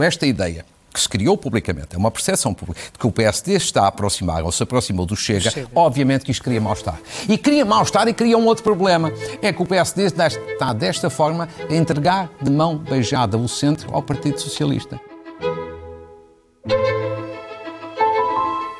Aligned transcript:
com 0.00 0.04
esta 0.04 0.26
ideia 0.26 0.64
que 0.92 0.98
se 0.98 1.06
criou 1.06 1.36
publicamente, 1.36 1.94
é 1.94 1.98
uma 1.98 2.10
percepção 2.10 2.54
pública, 2.54 2.80
de 2.90 2.98
que 2.98 3.06
o 3.06 3.12
PSD 3.12 3.52
está 3.52 3.82
a 3.82 3.88
aproximar 3.88 4.42
ou 4.42 4.50
se 4.50 4.62
aproximou 4.62 5.04
do 5.04 5.14
Chega, 5.14 5.50
Chega. 5.50 5.68
obviamente 5.74 6.24
que 6.24 6.30
isto 6.30 6.42
cria 6.42 6.60
mal-estar. 6.60 6.98
E 7.28 7.36
cria 7.36 7.66
mal-estar 7.66 8.08
e 8.08 8.14
cria 8.14 8.36
um 8.38 8.46
outro 8.46 8.64
problema, 8.64 9.12
é 9.42 9.52
que 9.52 9.62
o 9.62 9.66
PSD 9.66 10.06
está 10.06 10.72
desta 10.72 11.10
forma 11.10 11.48
a 11.68 11.74
entregar 11.74 12.30
de 12.40 12.50
mão 12.50 12.78
beijada 12.78 13.36
o 13.36 13.46
centro 13.46 13.94
ao 13.94 14.02
Partido 14.02 14.40
Socialista. 14.40 14.98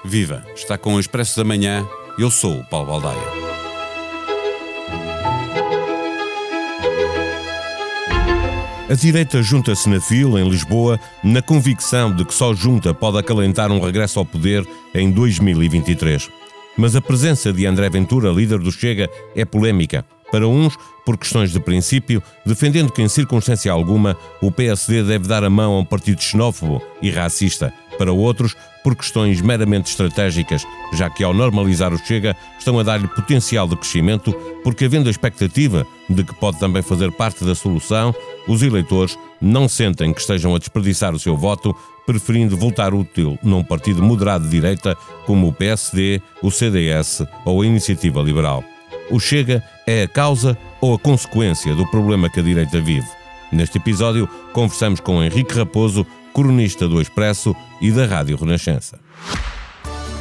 Viva! 0.02 0.43
Está 0.57 0.79
com 0.79 0.95
o 0.95 1.00
Expresso 1.00 1.37
da 1.37 1.45
Manhã. 1.45 1.87
Eu 2.18 2.30
sou 2.30 2.55
o 2.55 2.64
Paulo 2.64 2.87
Baldaia. 2.87 3.49
A 8.91 8.95
direita 8.95 9.41
junta-se 9.41 9.88
na 9.88 10.00
fila, 10.00 10.41
em 10.41 10.48
Lisboa, 10.48 10.98
na 11.23 11.41
convicção 11.41 12.12
de 12.12 12.25
que 12.25 12.34
só 12.34 12.52
junta 12.52 12.93
pode 12.93 13.19
acalentar 13.19 13.70
um 13.70 13.78
regresso 13.78 14.19
ao 14.19 14.27
poder 14.27 14.66
em 14.92 15.12
2023. 15.12 16.28
Mas 16.77 16.97
a 16.97 17.00
presença 17.00 17.52
de 17.52 17.66
André 17.66 17.88
Ventura, 17.88 18.33
líder 18.33 18.59
do 18.59 18.73
Chega, 18.73 19.09
é 19.37 19.45
polémica. 19.45 20.05
Para 20.33 20.48
uns, 20.48 20.77
por 21.06 21.16
questões 21.16 21.52
de 21.52 21.61
princípio, 21.61 22.20
defendendo 22.45 22.91
que 22.91 23.00
em 23.00 23.09
circunstância 23.09 23.70
alguma 23.70 24.16
o 24.42 24.50
PSD 24.50 25.05
deve 25.05 25.28
dar 25.28 25.45
a 25.45 25.50
mão 25.50 25.75
a 25.75 25.78
um 25.78 25.84
partido 25.84 26.20
xenófobo 26.20 26.83
e 27.00 27.12
racista. 27.12 27.72
Para 28.00 28.14
outros, 28.14 28.56
por 28.82 28.96
questões 28.96 29.42
meramente 29.42 29.90
estratégicas, 29.90 30.66
já 30.95 31.10
que 31.10 31.22
ao 31.22 31.34
normalizar 31.34 31.92
o 31.92 31.98
Chega 31.98 32.34
estão 32.58 32.78
a 32.78 32.82
dar-lhe 32.82 33.06
potencial 33.06 33.68
de 33.68 33.77
crescimento, 33.77 34.32
porque 34.64 34.86
havendo 34.86 35.08
a 35.08 35.10
expectativa 35.10 35.86
de 36.08 36.24
que 36.24 36.34
pode 36.34 36.58
também 36.58 36.80
fazer 36.80 37.12
parte 37.12 37.44
da 37.44 37.55
solução, 37.55 38.14
os 38.48 38.62
eleitores 38.62 39.18
não 39.38 39.68
sentem 39.68 40.14
que 40.14 40.20
estejam 40.22 40.55
a 40.55 40.58
desperdiçar 40.58 41.14
o 41.14 41.18
seu 41.18 41.36
voto, 41.36 41.77
preferindo 42.06 42.56
voltar 42.56 42.94
útil 42.94 43.38
num 43.42 43.62
partido 43.62 44.02
moderado 44.02 44.44
de 44.44 44.50
direita 44.50 44.96
como 45.27 45.48
o 45.48 45.53
PSD, 45.53 46.22
o 46.41 46.50
CDS 46.50 47.22
ou 47.44 47.60
a 47.60 47.66
Iniciativa 47.66 48.22
Liberal. 48.22 48.64
O 49.10 49.20
Chega 49.20 49.62
é 49.86 50.05
a 50.05 50.08
causa 50.08 50.56
ou 50.80 50.94
a 50.94 50.98
consequência 50.98 51.75
do 51.75 51.86
problema 51.88 52.30
que 52.30 52.41
a 52.41 52.42
direita 52.42 52.80
vive. 52.80 53.20
Neste 53.53 53.77
episódio, 53.77 54.27
conversamos 54.55 55.00
com 55.00 55.22
Henrique 55.22 55.55
Raposo, 55.55 56.06
cronista 56.34 56.89
do 56.89 57.00
Expresso 57.00 57.55
e 57.81 57.91
da 57.91 58.06
Rádio 58.06 58.36
Renascença. 58.36 58.98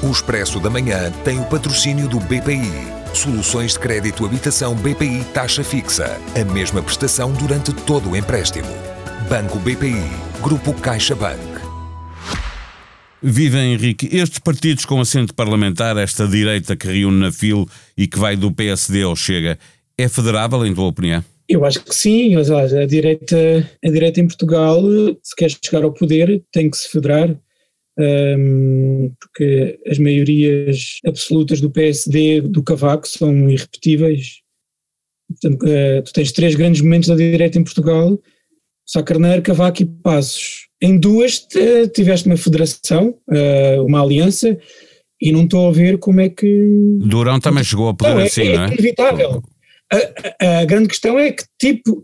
O 0.01 0.11
Expresso 0.11 0.59
da 0.59 0.69
Manhã 0.69 1.11
tem 1.23 1.39
o 1.39 1.45
patrocínio 1.45 2.07
do 2.07 2.19
BPI. 2.19 2.99
Soluções 3.13 3.73
de 3.73 3.79
crédito 3.79 4.25
habitação 4.25 4.75
BPI 4.75 5.25
taxa 5.33 5.63
fixa. 5.63 6.17
A 6.39 6.53
mesma 6.53 6.81
prestação 6.81 7.33
durante 7.33 7.73
todo 7.73 8.11
o 8.11 8.15
empréstimo. 8.15 8.69
Banco 9.29 9.59
BPI. 9.59 10.09
Grupo 10.41 10.73
CaixaBank. 10.73 11.59
Viva 13.21 13.57
Henrique, 13.57 14.07
estes 14.13 14.39
partidos 14.39 14.85
com 14.85 15.01
assento 15.01 15.35
parlamentar, 15.35 15.97
esta 15.97 16.25
direita 16.25 16.77
que 16.77 16.87
reúne 16.87 17.19
na 17.19 17.31
FIL 17.33 17.67
e 17.97 18.07
que 18.07 18.17
vai 18.17 18.37
do 18.37 18.49
PSD 18.49 19.03
ao 19.03 19.13
Chega, 19.13 19.59
é 19.97 20.07
federável 20.07 20.65
em 20.65 20.73
tua 20.73 20.85
opinião? 20.85 21.21
Eu 21.49 21.65
acho 21.65 21.83
que 21.83 21.95
sim, 21.95 22.35
a 22.35 22.85
direita, 22.85 23.67
a 23.83 23.89
direita 23.89 24.21
em 24.21 24.27
Portugal, 24.27 24.83
se 25.23 25.35
quer 25.35 25.49
chegar 25.49 25.83
ao 25.83 25.91
poder, 25.91 26.43
tem 26.51 26.69
que 26.69 26.77
se 26.77 26.87
federar, 26.87 27.35
um, 27.99 29.11
porque 29.19 29.79
as 29.87 29.97
maiorias 29.97 30.99
absolutas 31.07 31.59
do 31.59 31.71
PSD, 31.71 32.41
do 32.41 32.61
Cavaco, 32.61 33.07
são 33.07 33.49
irrepetíveis. 33.49 34.41
Portanto, 35.27 35.63
uh, 35.63 36.03
tu 36.03 36.13
tens 36.13 36.31
três 36.31 36.53
grandes 36.53 36.81
momentos 36.81 37.09
da 37.09 37.15
direita 37.15 37.57
em 37.57 37.63
Portugal, 37.63 38.19
Sá 38.85 39.01
Carneiro, 39.01 39.41
Cavaco 39.41 39.81
e 39.81 39.85
Passos. 39.85 40.67
Em 40.79 40.99
duas 40.99 41.45
tiveste 41.93 42.27
uma 42.27 42.37
federação, 42.37 43.17
uh, 43.27 43.83
uma 43.85 44.01
aliança, 44.01 44.55
e 45.21 45.31
não 45.31 45.43
estou 45.43 45.67
a 45.67 45.71
ver 45.71 45.97
como 45.97 46.21
é 46.21 46.29
que... 46.29 46.97
Durão 46.99 47.39
também 47.39 47.63
chegou 47.63 47.89
a 47.89 47.93
poder 47.93 48.13
não, 48.13 48.21
é, 48.21 48.25
assim, 48.25 48.47
é, 48.47 48.55
não 48.55 48.63
é? 48.63 48.65
É 48.65 48.73
inevitável. 48.73 49.43
A, 49.91 50.59
a, 50.61 50.65
grande 50.65 50.87
questão 50.87 51.17
é 51.17 51.31
que 51.31 51.43
tipo, 51.59 52.03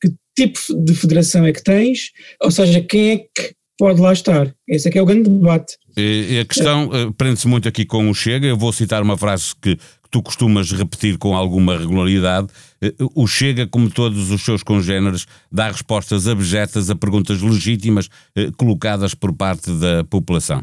que 0.00 0.10
tipo 0.36 0.58
de 0.84 0.94
federação 0.94 1.46
é 1.46 1.52
que 1.52 1.62
tens, 1.62 2.10
ou 2.42 2.50
seja, 2.50 2.80
quem 2.80 3.10
é 3.12 3.18
que 3.18 3.54
pode 3.78 4.00
lá 4.00 4.12
estar. 4.12 4.54
Esse 4.68 4.88
é 4.88 4.92
que 4.92 4.98
é 4.98 5.02
o 5.02 5.06
grande 5.06 5.28
debate. 5.28 5.76
E, 5.96 6.38
a 6.38 6.44
questão 6.44 6.86
uh, 6.88 7.12
prende-se 7.12 7.48
muito 7.48 7.68
aqui 7.68 7.84
com 7.84 8.08
o 8.08 8.14
Chega. 8.14 8.46
Eu 8.46 8.56
vou 8.56 8.72
citar 8.72 9.02
uma 9.02 9.18
frase 9.18 9.52
que, 9.60 9.76
tu 10.10 10.22
costumas 10.22 10.70
repetir 10.70 11.16
com 11.16 11.34
alguma 11.34 11.78
regularidade. 11.78 12.48
Uh, 12.80 13.10
o 13.14 13.26
Chega, 13.26 13.66
como 13.66 13.90
todos 13.90 14.30
os 14.30 14.42
seus 14.42 14.62
congêneres, 14.62 15.26
dá 15.50 15.68
respostas 15.68 16.28
abjetas 16.28 16.90
a 16.90 16.94
perguntas 16.94 17.42
legítimas 17.42 18.06
uh, 18.06 18.52
colocadas 18.56 19.14
por 19.14 19.32
parte 19.32 19.70
da 19.72 20.04
população. 20.04 20.62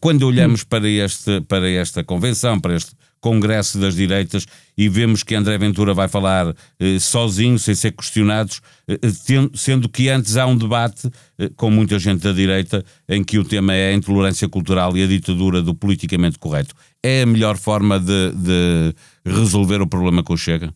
Quando 0.00 0.22
olhamos 0.22 0.62
hum. 0.62 0.66
para, 0.68 0.88
este, 0.88 1.42
para 1.42 1.68
esta 1.68 2.02
convenção, 2.02 2.58
para 2.58 2.76
este 2.76 2.92
Congresso 3.24 3.78
das 3.78 3.94
Direitas 3.94 4.44
e 4.76 4.86
vemos 4.86 5.22
que 5.22 5.34
André 5.34 5.56
Ventura 5.56 5.94
vai 5.94 6.08
falar 6.08 6.54
eh, 6.78 6.98
sozinho, 6.98 7.58
sem 7.58 7.74
ser 7.74 7.92
questionados, 7.92 8.60
eh, 8.86 8.98
eh 9.02 9.48
sendo 9.54 9.88
que 9.88 10.10
antes 10.10 10.36
há 10.36 10.46
um 10.46 10.54
debate 10.54 11.08
eh, 11.38 11.48
com 11.56 11.70
muita 11.70 11.98
gente 11.98 12.20
da 12.20 12.32
direita 12.32 12.84
em 13.08 13.24
que 13.24 13.38
o 13.38 13.44
tema 13.44 13.72
é 13.72 13.88
a 13.88 13.94
intolerância 13.94 14.46
cultural 14.46 14.94
e 14.94 15.02
a 15.02 15.06
ditadura 15.06 15.62
do 15.62 15.74
politicamente 15.74 16.38
correto. 16.38 16.74
É 17.02 17.22
a 17.22 17.26
melhor 17.26 17.56
forma 17.56 17.98
de, 17.98 18.32
de 18.32 18.94
resolver 19.24 19.80
o 19.80 19.86
problema 19.86 20.22
com 20.22 20.34
o 20.34 20.36
Chega? 20.36 20.70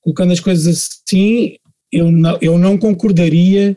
Colocando 0.00 0.32
as 0.32 0.40
coisas 0.40 0.66
assim, 0.66 1.54
eu 1.92 2.10
não, 2.10 2.38
eu 2.40 2.58
não 2.58 2.76
concordaria 2.76 3.76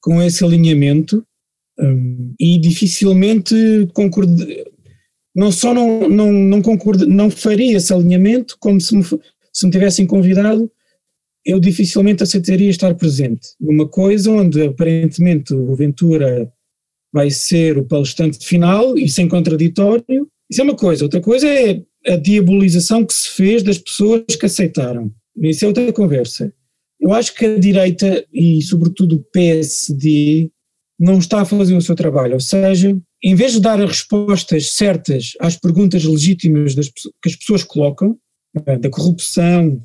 com 0.00 0.20
esse 0.20 0.44
alinhamento 0.44 1.24
hum, 1.78 2.34
e 2.40 2.58
dificilmente 2.58 3.54
concordo, 3.94 4.44
não 5.34 5.50
só 5.50 5.74
não, 5.74 6.08
não, 6.08 6.32
não, 6.32 6.62
concordo, 6.62 7.06
não 7.06 7.30
faria 7.30 7.76
esse 7.76 7.92
alinhamento, 7.92 8.56
como 8.60 8.80
se 8.80 8.96
me, 8.96 9.04
se 9.04 9.66
me 9.66 9.72
tivessem 9.72 10.06
convidado, 10.06 10.70
eu 11.44 11.60
dificilmente 11.60 12.22
aceitaria 12.22 12.70
estar 12.70 12.94
presente. 12.94 13.48
Numa 13.60 13.86
coisa 13.86 14.30
onde 14.30 14.62
aparentemente 14.62 15.52
o 15.52 15.74
Ventura 15.74 16.50
vai 17.12 17.30
ser 17.30 17.76
o 17.76 17.84
palestrante 17.84 18.44
final, 18.44 18.96
isso 18.96 19.20
é 19.20 19.28
contraditório, 19.28 20.28
isso 20.50 20.60
é 20.60 20.64
uma 20.64 20.76
coisa, 20.76 21.04
outra 21.04 21.20
coisa 21.20 21.46
é 21.48 21.82
a 22.06 22.16
diabolização 22.16 23.04
que 23.04 23.14
se 23.14 23.30
fez 23.30 23.62
das 23.62 23.78
pessoas 23.78 24.24
que 24.38 24.46
aceitaram, 24.46 25.12
isso 25.36 25.64
é 25.64 25.68
outra 25.68 25.92
conversa. 25.92 26.52
Eu 27.00 27.12
acho 27.12 27.34
que 27.34 27.44
a 27.44 27.58
direita 27.58 28.24
e 28.32 28.62
sobretudo 28.62 29.16
o 29.16 29.24
PSD 29.32 30.50
não 30.98 31.18
está 31.18 31.42
a 31.42 31.44
fazer 31.44 31.74
o 31.74 31.80
seu 31.80 31.94
trabalho, 31.94 32.34
ou 32.34 32.40
seja, 32.40 32.96
em 33.24 33.34
vez 33.34 33.52
de 33.52 33.60
dar 33.60 33.80
as 33.80 33.88
respostas 33.88 34.72
certas 34.72 35.32
às 35.40 35.56
perguntas 35.56 36.04
legítimas 36.04 36.74
das, 36.74 36.90
que 36.90 37.28
as 37.28 37.34
pessoas 37.34 37.64
colocam, 37.64 38.18
eh, 38.66 38.76
da 38.76 38.90
corrupção, 38.90 39.82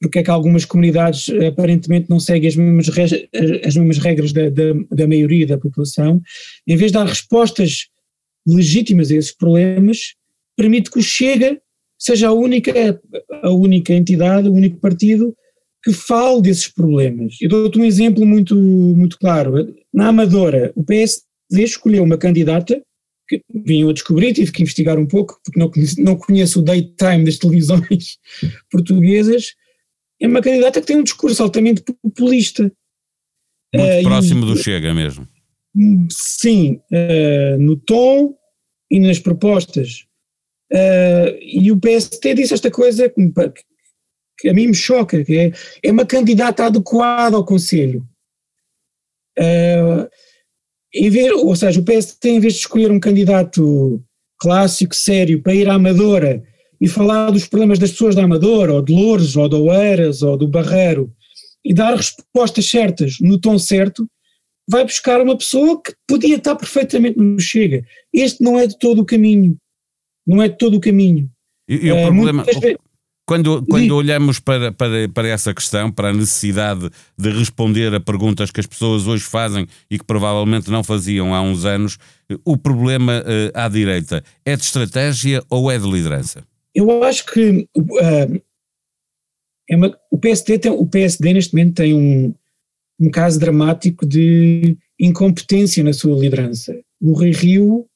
porque 0.00 0.20
é 0.20 0.22
que 0.22 0.30
algumas 0.30 0.64
comunidades 0.64 1.28
aparentemente 1.48 2.08
não 2.08 2.20
seguem 2.20 2.48
as 2.48 2.54
mesmas, 2.54 2.88
as 3.66 3.76
mesmas 3.76 3.98
regras 3.98 4.32
da, 4.32 4.48
da, 4.48 4.72
da 4.90 5.08
maioria 5.08 5.46
da 5.46 5.58
população, 5.58 6.22
em 6.64 6.76
vez 6.76 6.92
de 6.92 6.98
dar 6.98 7.06
respostas 7.06 7.88
legítimas 8.46 9.10
a 9.10 9.16
esses 9.16 9.34
problemas, 9.34 10.14
permite 10.56 10.90
que 10.90 11.00
o 11.00 11.02
Chega 11.02 11.60
seja 11.98 12.28
a 12.28 12.32
única, 12.32 13.00
a 13.42 13.50
única 13.50 13.92
entidade, 13.94 14.48
o 14.48 14.52
único 14.52 14.78
partido 14.78 15.34
que 15.82 15.92
fale 15.92 16.42
desses 16.42 16.68
problemas. 16.68 17.36
Eu 17.40 17.48
dou-te 17.48 17.78
um 17.78 17.84
exemplo 17.84 18.24
muito, 18.24 18.54
muito 18.54 19.18
claro. 19.18 19.74
Na 19.92 20.08
Amadora, 20.08 20.72
o 20.76 20.84
PS 20.84 21.25
escolheu 21.50 22.02
uma 22.02 22.18
candidata 22.18 22.82
que 23.28 23.42
vinham 23.52 23.88
a 23.88 23.92
descobrir, 23.92 24.32
tive 24.32 24.52
que 24.52 24.62
investigar 24.62 24.98
um 24.98 25.06
pouco, 25.06 25.40
porque 25.44 25.58
não 25.58 25.70
conheço, 25.70 26.00
não 26.00 26.16
conheço 26.16 26.60
o 26.60 26.62
daytime 26.62 27.24
das 27.24 27.38
televisões 27.38 28.18
portuguesas, 28.70 29.54
é 30.20 30.26
uma 30.26 30.40
candidata 30.40 30.80
que 30.80 30.86
tem 30.86 30.96
um 30.96 31.02
discurso 31.02 31.42
altamente 31.42 31.82
populista. 31.82 32.72
Muito 33.74 33.98
uh, 33.98 34.02
próximo 34.02 34.44
e, 34.44 34.46
do 34.46 34.56
Chega 34.56 34.94
mesmo. 34.94 35.28
Sim, 36.08 36.80
uh, 36.90 37.58
no 37.58 37.76
tom 37.76 38.34
e 38.90 38.98
nas 38.98 39.18
propostas. 39.18 40.06
Uh, 40.72 41.36
e 41.40 41.70
o 41.70 41.78
PST 41.78 42.34
disse 42.34 42.54
esta 42.54 42.70
coisa 42.70 43.08
que, 43.08 43.32
que, 44.38 44.48
a 44.48 44.54
mim 44.54 44.68
me 44.68 44.74
choca, 44.74 45.22
que 45.22 45.36
é, 45.36 45.52
é 45.82 45.92
uma 45.92 46.06
candidata 46.06 46.64
adequada 46.64 47.36
ao 47.36 47.44
Conselho. 47.44 48.08
Uh, 49.38 50.08
em 50.96 51.10
vez, 51.10 51.32
ou 51.32 51.54
seja, 51.54 51.80
o 51.80 51.84
PSD, 51.84 52.30
em 52.30 52.40
vez 52.40 52.54
de 52.54 52.60
escolher 52.60 52.90
um 52.90 53.00
candidato 53.00 54.02
clássico, 54.38 54.94
sério, 54.94 55.42
para 55.42 55.54
ir 55.54 55.68
à 55.68 55.74
Amadora 55.74 56.42
e 56.80 56.88
falar 56.88 57.30
dos 57.30 57.46
problemas 57.46 57.78
das 57.78 57.90
pessoas 57.90 58.14
da 58.14 58.24
Amadora, 58.24 58.74
ou 58.74 58.82
de 58.82 58.92
Lourdes, 58.92 59.36
ou 59.36 59.48
de 59.48 59.56
Oeiras, 59.56 60.22
ou 60.22 60.36
do 60.36 60.48
Barreiro, 60.48 61.12
e 61.64 61.74
dar 61.74 61.96
respostas 61.96 62.68
certas 62.68 63.16
no 63.20 63.38
tom 63.38 63.58
certo, 63.58 64.08
vai 64.68 64.84
buscar 64.84 65.20
uma 65.20 65.36
pessoa 65.36 65.80
que 65.82 65.94
podia 66.06 66.36
estar 66.36 66.56
perfeitamente 66.56 67.18
no 67.18 67.38
Chega. 67.40 67.84
Este 68.12 68.42
não 68.42 68.58
é 68.58 68.66
de 68.66 68.78
todo 68.78 69.00
o 69.00 69.06
caminho. 69.06 69.56
Não 70.26 70.42
é 70.42 70.48
de 70.48 70.58
todo 70.58 70.76
o 70.76 70.80
caminho. 70.80 71.30
E, 71.68 71.86
e 71.86 71.92
o, 71.92 71.96
uh, 71.96 72.06
problema, 72.06 72.44
vezes... 72.44 72.76
Quando, 73.26 73.66
quando 73.66 73.90
olhamos 73.90 74.38
para, 74.38 74.70
para, 74.70 75.08
para 75.08 75.26
essa 75.26 75.52
questão, 75.52 75.90
para 75.90 76.10
a 76.10 76.12
necessidade 76.12 76.88
de 77.18 77.30
responder 77.30 77.92
a 77.92 77.98
perguntas 77.98 78.52
que 78.52 78.60
as 78.60 78.66
pessoas 78.66 79.08
hoje 79.08 79.24
fazem 79.24 79.66
e 79.90 79.98
que 79.98 80.04
provavelmente 80.04 80.70
não 80.70 80.84
faziam 80.84 81.34
há 81.34 81.42
uns 81.42 81.64
anos, 81.64 81.98
o 82.44 82.56
problema 82.56 83.18
uh, 83.18 83.50
à 83.52 83.68
direita 83.68 84.22
é 84.44 84.54
de 84.54 84.62
estratégia 84.62 85.42
ou 85.50 85.68
é 85.68 85.76
de 85.76 85.90
liderança? 85.90 86.44
Eu 86.72 87.02
acho 87.02 87.26
que 87.26 87.68
uh, 87.76 88.42
é 89.68 89.76
uma, 89.76 89.98
o, 90.08 90.18
PSD 90.18 90.60
tem, 90.60 90.70
o 90.70 90.86
PSD 90.86 91.32
neste 91.32 91.52
momento 91.52 91.74
tem 91.74 91.94
um, 91.94 92.32
um 93.00 93.10
caso 93.10 93.40
dramático 93.40 94.06
de 94.06 94.76
incompetência 95.00 95.82
na 95.82 95.92
sua 95.92 96.16
liderança. 96.16 96.78
O 97.00 97.12
Rui 97.12 97.32
Rio 97.32 97.88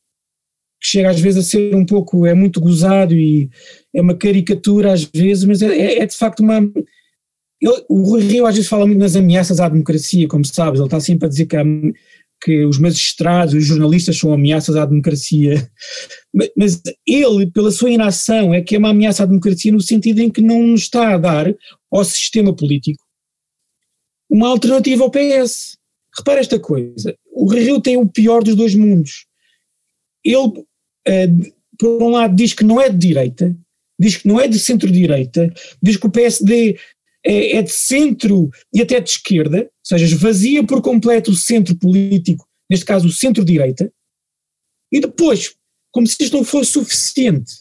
chega 0.82 1.10
às 1.10 1.20
vezes 1.20 1.46
a 1.46 1.48
ser 1.48 1.74
um 1.74 1.84
pouco, 1.84 2.26
é 2.26 2.34
muito 2.34 2.60
gozado 2.60 3.14
e 3.14 3.50
é 3.94 4.00
uma 4.00 4.14
caricatura 4.14 4.92
às 4.92 5.04
vezes, 5.04 5.44
mas 5.44 5.62
é, 5.62 5.66
é, 5.66 5.98
é 6.00 6.06
de 6.06 6.16
facto 6.16 6.40
uma. 6.40 6.60
O 7.88 8.02
Rui 8.02 8.22
Rio 8.22 8.46
às 8.46 8.54
vezes 8.54 8.70
fala 8.70 8.86
muito 8.86 9.00
nas 9.00 9.16
ameaças 9.16 9.60
à 9.60 9.68
democracia, 9.68 10.26
como 10.26 10.44
sabes, 10.44 10.80
ele 10.80 10.86
está 10.86 10.98
sempre 10.98 11.26
a 11.26 11.28
dizer 11.28 11.44
que, 11.44 11.56
há, 11.56 11.62
que 12.42 12.64
os 12.64 12.78
magistrados, 12.78 13.52
os 13.52 13.64
jornalistas 13.64 14.16
são 14.16 14.32
ameaças 14.32 14.76
à 14.76 14.86
democracia, 14.86 15.70
mas, 16.32 16.50
mas 16.56 16.82
ele, 17.06 17.50
pela 17.50 17.70
sua 17.70 17.90
inação, 17.90 18.54
é 18.54 18.62
que 18.62 18.74
é 18.74 18.78
uma 18.78 18.90
ameaça 18.90 19.24
à 19.24 19.26
democracia 19.26 19.70
no 19.70 19.80
sentido 19.80 20.20
em 20.20 20.30
que 20.30 20.40
não 20.40 20.74
está 20.74 21.14
a 21.14 21.18
dar 21.18 21.54
ao 21.92 22.02
sistema 22.02 22.56
político 22.56 23.04
uma 24.30 24.48
alternativa 24.48 25.02
ao 25.02 25.10
PS. 25.10 25.76
Repara 26.16 26.40
esta 26.40 26.58
coisa, 26.58 27.16
o 27.32 27.48
Rio 27.48 27.80
tem 27.80 27.96
o 27.96 28.08
pior 28.08 28.42
dos 28.42 28.54
dois 28.54 28.74
mundos. 28.74 29.26
Ele 30.24 30.64
por 31.78 32.02
um 32.02 32.10
lado, 32.10 32.34
diz 32.34 32.52
que 32.52 32.64
não 32.64 32.80
é 32.80 32.88
de 32.88 32.98
direita, 32.98 33.56
diz 33.98 34.16
que 34.16 34.28
não 34.28 34.40
é 34.40 34.48
de 34.48 34.58
centro-direita, 34.58 35.52
diz 35.82 35.96
que 35.96 36.06
o 36.06 36.10
PSD 36.10 36.78
é, 37.24 37.56
é, 37.56 37.62
de 37.62 37.70
centro 37.70 38.50
e 38.72 38.80
até 38.80 39.00
de 39.00 39.10
esquerda, 39.10 39.62
ou 39.62 39.68
seja, 39.82 40.04
esvazia 40.04 40.64
por 40.64 40.80
completo 40.80 41.30
o 41.30 41.36
centro 41.36 41.74
político, 41.76 42.46
neste 42.68 42.84
caso 42.84 43.06
o 43.06 43.12
centro-direita, 43.12 43.92
e 44.92 45.00
depois, 45.00 45.54
como 45.92 46.06
se 46.06 46.16
isto 46.22 46.36
não 46.36 46.44
fosse 46.44 46.72
suficiente, 46.72 47.52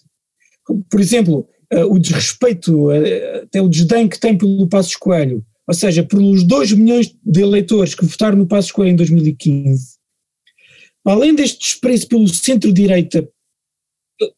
por 0.89 0.99
exemplo, 0.99 1.47
uh, 1.73 1.93
o 1.93 1.99
desrespeito, 1.99 2.89
uh, 2.89 3.43
até 3.43 3.61
o 3.61 3.69
desdém 3.69 4.07
que 4.07 4.19
tem 4.19 4.37
pelo 4.37 4.67
Passos 4.67 4.95
Coelho, 4.95 5.45
ou 5.67 5.73
seja, 5.73 6.03
pelos 6.03 6.43
2 6.43 6.71
milhões 6.73 7.15
de 7.23 7.41
eleitores 7.41 7.93
que 7.93 8.05
votaram 8.05 8.37
no 8.37 8.47
Passos 8.47 8.71
Coelho 8.71 8.91
em 8.91 8.95
2015, 8.95 9.97
além 11.05 11.35
deste 11.35 11.59
desprezo 11.59 12.07
pelo 12.07 12.27
centro-direita 12.27 13.27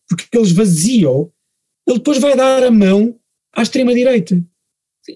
porque 0.07 0.25
eles 0.33 0.51
vaziam, 0.51 1.31
ele 1.88 1.98
depois 1.98 2.19
vai 2.19 2.36
dar 2.36 2.63
a 2.63 2.72
mão 2.72 3.16
à 3.56 3.62
extrema-direita. 3.62 4.42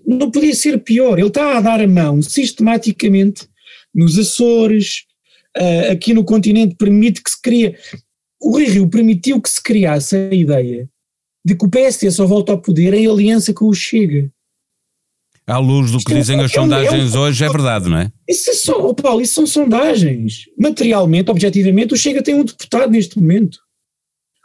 Não 0.06 0.32
podia 0.32 0.56
ser 0.56 0.80
pior, 0.80 1.20
ele 1.20 1.28
está 1.28 1.58
a 1.58 1.62
dar 1.62 1.80
a 1.80 1.88
mão 1.88 2.22
sistematicamente 2.22 3.48
nos 3.94 4.18
Açores, 4.18 5.04
uh, 5.58 5.92
aqui 5.92 6.14
no 6.14 6.24
continente, 6.24 6.76
permite 6.76 7.22
que 7.24 7.30
se 7.30 7.42
crie. 7.42 7.76
O 8.42 8.52
Rui 8.52 8.66
Rio 8.66 8.90
permitiu 8.90 9.42
que 9.42 9.50
se 9.50 9.62
criasse 9.62 10.16
a 10.16 10.34
ideia 10.34 10.90
de 11.46 11.56
que 11.56 11.66
o 11.66 11.70
PSD 11.70 12.10
só 12.10 12.26
volta 12.26 12.52
ao 12.52 12.62
poder 12.62 12.94
em 12.94 13.08
aliança 13.08 13.54
com 13.54 13.68
o 13.68 13.74
Chega. 13.74 14.32
À 15.48 15.60
luz 15.60 15.92
do 15.92 16.00
que 16.00 16.06
Isto 16.06 16.14
é 16.14 16.20
dizem 16.20 16.40
é, 16.40 16.44
as 16.44 16.52
é 16.52 16.56
sondagens 16.56 17.14
é 17.14 17.18
um, 17.18 17.22
hoje, 17.22 17.46
é 17.46 17.50
verdade, 17.50 17.88
não 17.88 18.00
é? 18.00 18.12
Isso, 18.28 18.50
é 18.50 18.54
só, 18.54 18.84
oh 18.84 18.96
Paulo, 18.96 19.22
isso 19.22 19.36
são 19.36 19.46
sondagens. 19.46 20.46
Materialmente, 20.58 21.30
objetivamente, 21.30 21.94
o 21.94 21.98
Chega 21.98 22.24
tem 22.24 22.34
um 22.34 22.44
deputado 22.44 22.90
neste 22.90 23.20
momento. 23.20 23.60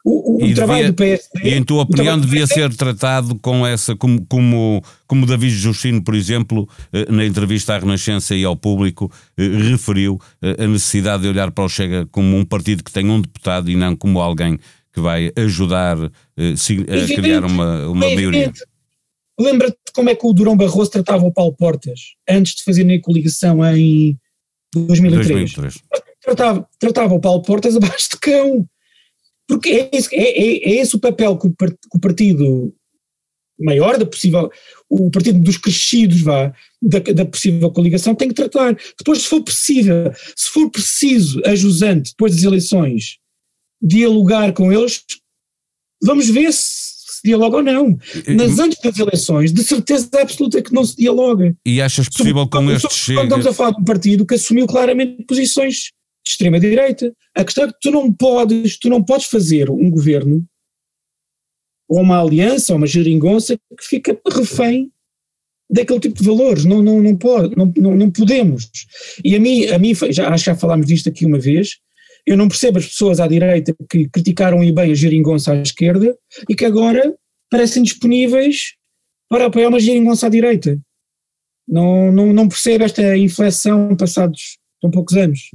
O, 0.05 0.45
o 0.45 0.55
trabalho 0.55 0.93
devia, 0.93 0.93
do 0.93 0.95
PSD. 0.95 1.41
E 1.45 1.55
em 1.55 1.63
tua 1.63 1.83
opinião 1.83 2.19
devia 2.19 2.47
ser 2.47 2.75
tratado 2.75 3.39
com 3.39 3.67
essa, 3.67 3.95
como, 3.95 4.25
como, 4.27 4.83
como 5.07 5.27
David 5.27 5.55
Justino, 5.55 6.03
por 6.03 6.15
exemplo, 6.15 6.67
eh, 6.93 7.11
na 7.11 7.25
entrevista 7.25 7.75
à 7.75 7.79
Renascença 7.79 8.35
e 8.35 8.43
ao 8.45 8.57
público, 8.57 9.13
eh, 9.37 9.47
referiu 9.71 10.19
eh, 10.41 10.65
a 10.65 10.67
necessidade 10.67 11.23
de 11.23 11.29
olhar 11.29 11.51
para 11.51 11.65
o 11.65 11.69
Chega 11.69 12.07
como 12.11 12.35
um 12.37 12.45
partido 12.47 12.83
que 12.83 12.91
tem 12.91 13.11
um 13.11 13.21
deputado 13.21 13.71
e 13.71 13.77
não 13.77 13.95
como 13.95 14.21
alguém 14.21 14.59
que 14.93 15.01
vai 15.01 15.31
ajudar 15.37 15.99
a 16.03 17.15
criar 17.15 17.45
uma, 17.45 17.89
uma 17.89 18.07
maioria. 18.07 18.53
Lembra-te 19.39 19.77
como 19.95 20.11
é 20.11 20.15
que 20.15 20.27
o 20.27 20.33
Durão 20.33 20.57
Barroso 20.57 20.91
tratava 20.91 21.25
o 21.25 21.33
Paulo 21.33 21.55
Portas 21.55 22.01
antes 22.29 22.55
de 22.57 22.65
fazer 22.65 22.91
a 22.91 23.01
coligação 23.01 23.65
em 23.65 24.19
2003? 24.75 25.29
2003. 25.55 25.79
Tratava, 26.23 26.69
tratava 26.79 27.15
o 27.15 27.21
Paulo 27.21 27.43
Portas 27.43 27.77
abaixo 27.77 28.11
de 28.11 28.19
cão 28.19 28.67
porque 29.51 29.69
é 29.71 29.91
esse, 29.93 30.15
é, 30.15 30.21
é, 30.21 30.71
é 30.71 30.81
esse 30.81 30.95
o 30.95 31.01
papel 31.01 31.37
que 31.37 31.49
o, 31.49 31.99
partido 32.01 32.73
maior 33.59 33.99
da 33.99 34.07
possível, 34.07 34.49
o 34.89 35.11
partido 35.11 35.41
dos 35.41 35.59
crescidos, 35.59 36.21
vá, 36.21 36.55
da, 36.81 37.01
da 37.01 37.25
possível 37.25 37.69
coligação, 37.73 38.15
tem 38.15 38.29
que 38.29 38.35
tratar. 38.35 38.77
Depois, 38.97 39.23
se 39.23 39.27
for 39.27 39.43
possível, 39.43 40.13
se 40.37 40.51
for 40.51 40.71
preciso, 40.71 41.43
a 41.45 41.57
jusante, 41.57 42.11
depois 42.11 42.37
das 42.37 42.45
eleições, 42.45 43.19
dialogar 43.83 44.53
com 44.53 44.73
eles, 44.73 45.03
vamos 46.01 46.31
ver 46.31 46.53
se 46.53 47.01
se 47.11 47.23
dialoga 47.25 47.57
ou 47.57 47.63
não. 47.63 47.99
Mas 48.37 48.59
antes 48.59 48.79
das 48.81 48.99
eleições, 48.99 49.53
de 49.53 49.63
certeza 49.63 50.09
absoluta 50.21 50.63
que 50.63 50.73
não 50.73 50.85
se 50.85 50.97
dialoga. 50.97 51.55
E 51.67 51.83
achas 51.83 52.09
possível 52.09 52.49
com 52.49 52.71
estes... 52.71 53.09
Estamos 53.09 53.47
a 53.47 53.53
falar 53.53 53.73
de 53.73 53.81
um 53.81 53.85
partido 53.85 54.25
que 54.25 54.35
assumiu 54.35 54.67
claramente 54.67 55.25
posições 55.25 55.91
extrema-direita. 56.31 57.15
A 57.35 57.45
questão 57.45 57.65
é 57.65 57.69
que 57.69 57.79
tu 57.81 57.91
não 57.91 58.13
podes, 58.13 58.79
tu 58.79 58.89
não 58.89 59.03
podes 59.03 59.27
fazer 59.27 59.71
um 59.71 59.91
governo 59.91 60.45
ou 61.89 62.01
uma 62.01 62.21
aliança 62.21 62.73
ou 62.73 62.79
uma 62.79 62.87
geringonça 62.87 63.57
que 63.57 63.85
fica 63.85 64.19
refém 64.31 64.91
daquele 65.71 66.01
tipo 66.01 66.17
de 66.17 66.27
valores, 66.27 66.65
não, 66.65 66.83
não, 66.83 67.01
não, 67.01 67.17
pode, 67.17 67.57
não, 67.57 67.73
não, 67.77 67.95
não 67.95 68.11
podemos. 68.11 68.69
E 69.25 69.37
a 69.37 69.41
mim, 69.41 69.67
a 69.67 69.79
mim 69.79 69.95
já, 70.11 70.29
acho 70.29 70.45
que 70.45 70.51
já 70.51 70.57
falámos 70.57 70.87
disto 70.87 71.09
aqui 71.09 71.25
uma 71.25 71.39
vez, 71.39 71.79
eu 72.27 72.37
não 72.37 72.49
percebo 72.49 72.79
as 72.79 72.87
pessoas 72.87 73.21
à 73.21 73.27
direita 73.27 73.75
que 73.89 74.09
criticaram 74.09 74.63
e 74.63 74.73
bem 74.73 74.91
a 74.91 74.95
geringonça 74.95 75.53
à 75.53 75.63
esquerda 75.63 76.17
e 76.49 76.55
que 76.55 76.65
agora 76.65 77.15
parecem 77.51 77.83
disponíveis 77.83 78.75
para 79.29 79.47
apoiar 79.47 79.69
uma 79.69 79.81
geringonça 79.81 80.27
à 80.27 80.29
direita. 80.29 80.79
Não, 81.67 82.11
não, 82.11 82.33
não 82.33 82.49
percebo 82.49 82.85
esta 82.85 83.17
inflexão 83.17 83.97
passados 83.97 84.59
tão 84.81 84.91
poucos 84.91 85.17
anos. 85.17 85.51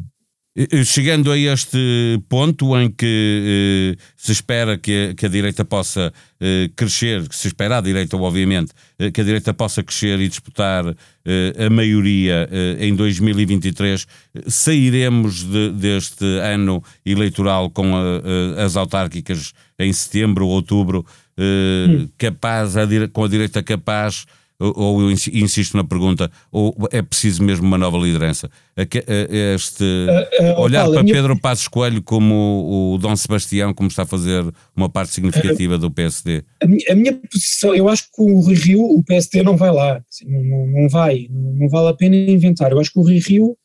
Chegando 0.86 1.34
a 1.34 1.38
este 1.38 2.18
ponto 2.30 2.78
em 2.78 2.90
que 2.90 3.98
eh, 3.98 4.04
se 4.16 4.32
espera 4.32 4.78
que 4.78 5.10
a, 5.10 5.14
que 5.14 5.26
a 5.26 5.30
direita 5.30 5.66
possa 5.66 6.14
eh, 6.40 6.72
crescer, 6.74 7.28
que 7.28 7.36
se 7.36 7.50
espera 7.50 7.80
à 7.80 7.82
direita, 7.82 8.16
obviamente, 8.16 8.72
eh, 8.98 9.12
que 9.12 9.20
a 9.20 9.24
direita 9.26 9.54
possa 9.54 9.84
crescer 9.84 10.18
e 10.22 10.30
disputar 10.30 10.86
eh, 11.26 11.66
a 11.66 11.70
maioria 11.70 12.48
eh, 12.50 12.88
em 12.88 12.96
2023, 12.96 14.08
sairemos 14.48 15.44
de, 15.44 15.72
deste 15.72 16.24
ano 16.40 16.82
eleitoral 17.06 17.70
com 17.70 17.94
a, 17.94 18.64
as 18.64 18.78
autárquicas 18.78 19.52
em 19.78 19.92
setembro, 19.92 20.48
outubro, 20.48 21.06
eh, 21.38 21.86
hum. 21.90 22.10
capaz, 22.18 22.78
a, 22.78 22.88
com 23.12 23.26
a 23.26 23.28
direita 23.28 23.62
capaz 23.62 24.26
ou 24.60 25.02
eu 25.02 25.12
insisto 25.12 25.76
na 25.76 25.84
pergunta, 25.84 26.32
ou 26.52 26.76
é 26.92 27.02
preciso 27.02 27.44
mesmo 27.44 27.66
uma 27.66 27.78
nova 27.78 27.98
liderança? 27.98 28.50
Este, 28.76 29.84
uh, 29.84 30.62
olhar 30.62 30.90
para. 30.90 31.04
Pedro 31.04 31.40
Passos 31.40 31.68
Coelho 31.68 32.02
como 32.02 32.94
o 32.94 32.98
Dom 32.98 33.16
Sebastião, 33.16 33.74
como 33.74 33.90
está 33.90 34.04
a 34.04 34.06
fazer 34.08 34.46
uma 34.76 34.90
parte 34.90 35.14
significativa 35.14 35.78
do 35.78 35.92
PSD? 35.92 36.44
A 36.62 36.68
minha, 36.68 36.86
a 36.90 36.96
minha, 36.96 37.14
posição, 37.14 37.76
eu 37.76 37.90
acho 37.90 38.04
que 38.04 38.22
o 38.22 38.40
Rui 38.40 38.56
Rio, 38.56 38.82
o 38.82 39.04
PSD 39.04 39.44
não 39.44 39.58
vai 39.58 39.72
lá, 39.72 40.02
assim, 40.10 40.26
não, 40.26 40.68
não, 40.68 40.90
vai, 40.90 41.28
não, 41.30 41.68
vale 41.68 41.90
a 41.90 41.94
pena 41.94 42.16
inventar. 42.16 42.72
Eu 42.72 42.80
acho 42.80 42.92
que 42.92 43.00
o 43.00 43.04
Rui 43.04 43.20
Rio 43.20 43.58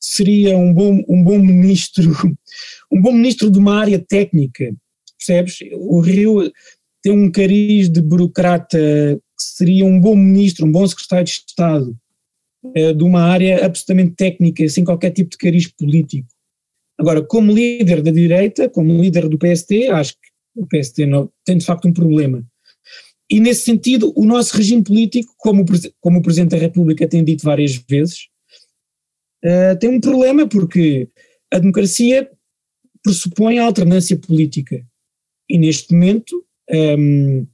seria 0.00 0.56
um 0.56 0.72
bom, 0.72 1.02
um 1.08 1.22
bom 1.22 1.38
ministro, 1.38 2.10
um 2.90 3.00
bom 3.00 3.12
ministro 3.12 3.50
de 3.50 3.58
uma 3.58 3.78
área 3.78 3.98
técnica, 3.98 4.74
percebes? 5.16 5.58
O 5.74 6.00
Rio 6.00 6.50
tem 7.02 7.12
um 7.12 7.30
cariz 7.30 7.88
de 7.88 8.02
burocrata 8.02 8.78
que 9.36 9.42
seria 9.42 9.84
um 9.84 10.00
bom 10.00 10.16
ministro, 10.16 10.66
um 10.66 10.72
bom 10.72 10.86
secretário 10.86 11.24
de 11.24 11.30
Estado 11.30 11.96
eh, 12.74 12.92
de 12.92 13.02
uma 13.04 13.22
área 13.22 13.64
absolutamente 13.64 14.14
técnica, 14.14 14.68
sem 14.68 14.84
qualquer 14.84 15.10
tipo 15.10 15.30
de 15.30 15.36
cariz 15.36 15.68
político. 15.68 16.28
Agora, 16.98 17.22
como 17.22 17.52
líder 17.52 18.02
da 18.02 18.10
direita, 18.10 18.68
como 18.68 19.00
líder 19.00 19.28
do 19.28 19.38
PSD, 19.38 19.88
acho 19.88 20.14
que 20.14 20.28
o 20.56 20.66
PSD 20.66 21.06
não, 21.06 21.30
tem 21.44 21.58
de 21.58 21.64
facto 21.64 21.86
um 21.86 21.92
problema. 21.92 22.44
E 23.30 23.40
nesse 23.40 23.62
sentido, 23.62 24.12
o 24.16 24.24
nosso 24.24 24.56
regime 24.56 24.82
político, 24.82 25.34
como 25.36 25.62
o, 25.62 25.66
como 26.00 26.18
o 26.18 26.22
Presidente 26.22 26.52
da 26.52 26.56
República 26.56 27.06
tem 27.08 27.24
dito 27.24 27.44
várias 27.44 27.74
vezes, 27.74 28.28
uh, 29.44 29.78
tem 29.78 29.90
um 29.90 30.00
problema 30.00 30.48
porque 30.48 31.08
a 31.52 31.58
democracia 31.58 32.30
pressupõe 33.02 33.58
a 33.58 33.64
alternância 33.64 34.16
política. 34.16 34.84
E 35.48 35.58
neste 35.58 35.92
momento, 35.92 36.44
um, 36.70 36.74
ehm, 36.74 37.46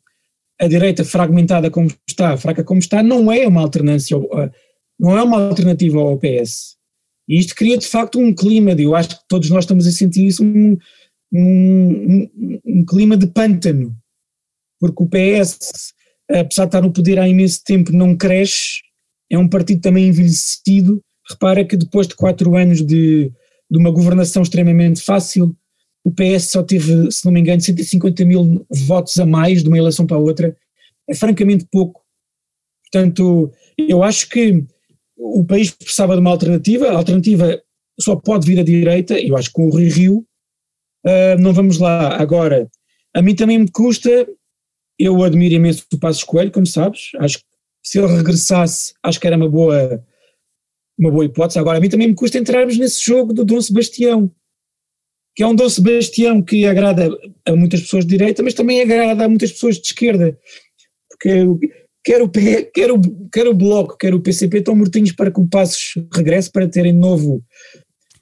a 0.60 0.66
direita 0.66 1.04
fragmentada 1.04 1.70
como 1.70 1.88
está, 2.08 2.36
fraca 2.36 2.62
como 2.62 2.80
está, 2.80 3.02
não 3.02 3.32
é 3.32 3.46
uma 3.46 3.60
alternância, 3.60 4.16
não 4.98 5.16
é 5.16 5.22
uma 5.22 5.48
alternativa 5.48 5.98
ao 5.98 6.18
PS. 6.18 6.76
E 7.28 7.38
isto 7.38 7.54
cria 7.54 7.78
de 7.78 7.86
facto 7.86 8.18
um 8.18 8.34
clima, 8.34 8.74
de, 8.74 8.84
eu 8.84 8.94
acho 8.94 9.10
que 9.10 9.24
todos 9.28 9.50
nós 9.50 9.64
estamos 9.64 9.86
a 9.86 9.92
sentir 9.92 10.26
isso, 10.26 10.44
um, 10.44 10.76
um, 11.32 12.28
um, 12.36 12.60
um 12.64 12.84
clima 12.84 13.16
de 13.16 13.26
pântano. 13.26 13.96
porque 14.78 15.02
o 15.02 15.08
PS, 15.08 15.92
apesar 16.28 16.64
de 16.64 16.68
estar 16.68 16.82
no 16.82 16.92
poder 16.92 17.18
há 17.18 17.28
imenso 17.28 17.62
tempo, 17.64 17.92
não 17.92 18.16
cresce, 18.16 18.80
é 19.30 19.38
um 19.38 19.48
partido 19.48 19.80
também 19.80 20.08
envelhecido. 20.08 21.00
Repara 21.30 21.64
que 21.64 21.76
depois 21.76 22.06
de 22.06 22.14
quatro 22.14 22.56
anos 22.56 22.84
de, 22.84 23.32
de 23.70 23.78
uma 23.78 23.90
governação 23.90 24.42
extremamente 24.42 25.00
fácil, 25.00 25.56
o 26.04 26.10
PS 26.10 26.50
só 26.50 26.62
teve, 26.62 27.10
se 27.10 27.24
não 27.24 27.32
me 27.32 27.40
engano, 27.40 27.60
150 27.60 28.24
mil 28.24 28.66
votos 28.86 29.16
a 29.18 29.26
mais 29.26 29.62
de 29.62 29.68
uma 29.68 29.78
eleição 29.78 30.06
para 30.06 30.16
a 30.16 30.20
outra. 30.20 30.56
É 31.08 31.14
francamente 31.14 31.66
pouco. 31.70 32.02
Portanto, 32.90 33.50
eu 33.78 34.02
acho 34.02 34.28
que 34.28 34.64
o 35.16 35.44
país 35.44 35.70
precisava 35.70 36.14
de 36.14 36.20
uma 36.20 36.30
alternativa, 36.30 36.88
a 36.88 36.96
alternativa 36.96 37.62
só 38.00 38.16
pode 38.16 38.46
vir 38.46 38.58
à 38.58 38.64
direita, 38.64 39.18
eu 39.18 39.36
acho 39.36 39.48
que 39.48 39.54
com 39.54 39.68
o 39.68 39.76
Rio 39.76 39.90
Rio, 39.90 40.26
uh, 41.06 41.40
não 41.40 41.52
vamos 41.52 41.78
lá. 41.78 42.16
Agora, 42.20 42.68
a 43.14 43.22
mim 43.22 43.34
também 43.34 43.58
me 43.58 43.70
custa, 43.70 44.26
eu 44.98 45.22
admiro 45.22 45.54
imenso 45.54 45.86
o 45.92 45.98
Passos 45.98 46.24
Coelho, 46.24 46.50
como 46.50 46.66
sabes, 46.66 47.10
acho 47.18 47.38
que 47.38 47.44
se 47.84 47.98
ele 47.98 48.14
regressasse, 48.16 48.94
acho 49.02 49.20
que 49.20 49.26
era 49.26 49.36
uma 49.36 49.48
boa, 49.48 50.04
uma 50.98 51.10
boa 51.10 51.24
hipótese. 51.24 51.58
Agora, 51.58 51.78
a 51.78 51.80
mim 51.80 51.88
também 51.88 52.08
me 52.08 52.14
custa 52.14 52.38
entrarmos 52.38 52.76
nesse 52.76 53.04
jogo 53.04 53.32
do 53.32 53.44
Dom 53.44 53.60
Sebastião, 53.60 54.30
que 55.34 55.42
é 55.42 55.46
um 55.46 55.54
Dom 55.54 55.68
Sebastião 55.68 56.42
que 56.42 56.66
agrada 56.66 57.08
a 57.46 57.56
muitas 57.56 57.82
pessoas 57.82 58.04
de 58.04 58.16
direita, 58.16 58.42
mas 58.42 58.54
também 58.54 58.82
agrada 58.82 59.24
a 59.24 59.28
muitas 59.28 59.52
pessoas 59.52 59.76
de 59.76 59.86
esquerda, 59.86 60.36
porque 61.08 61.70
quer 62.04 62.22
o, 62.22 62.28
quer 62.28 62.92
o, 62.92 63.00
quer 63.30 63.46
o 63.46 63.54
Bloco, 63.54 63.96
quer 63.96 64.14
o 64.14 64.20
PCP 64.20 64.58
estão 64.58 64.76
mortinhos 64.76 65.12
para 65.12 65.30
que 65.30 65.40
o 65.40 65.48
Passos 65.48 65.94
regresse 66.12 66.50
para 66.50 66.68
terem 66.68 66.92
de 66.92 66.98
novo 66.98 67.42